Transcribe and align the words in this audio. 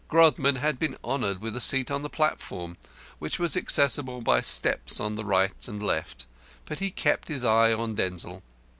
Grodman 0.09 0.55
had 0.55 0.79
been 0.79 0.97
honoured 1.03 1.41
with 1.41 1.55
a 1.55 1.61
seat 1.61 1.91
on 1.91 2.01
the 2.01 2.09
platform, 2.09 2.75
which 3.19 3.37
was 3.37 3.55
accessible 3.55 4.19
by 4.19 4.41
steps 4.41 4.99
on 4.99 5.13
the 5.13 5.23
right 5.23 5.67
and 5.67 5.83
left, 5.83 6.25
but 6.65 6.79
he 6.79 6.89
kept 6.89 7.27
his 7.27 7.45
eye 7.45 7.71
on 7.71 7.93
Denzil. 7.93 8.41